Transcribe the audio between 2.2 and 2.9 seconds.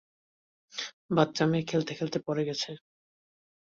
পড়ে গেছে।